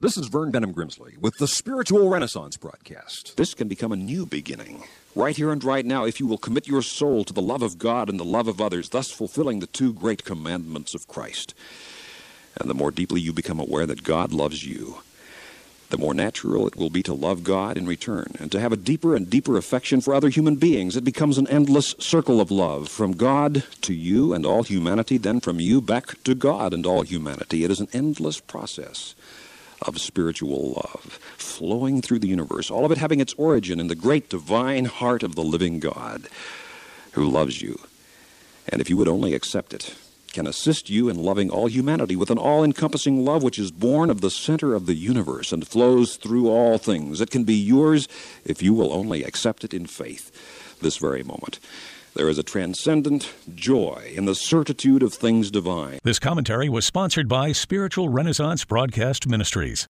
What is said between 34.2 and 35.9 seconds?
divine heart of the living